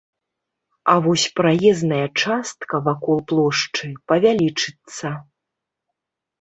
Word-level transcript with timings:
А 0.93 0.95
вось 1.07 1.25
праезная 1.39 2.07
частка 2.23 2.75
вакол 2.89 3.23
плошчы 3.35 3.87
павялічыцца. 4.11 5.07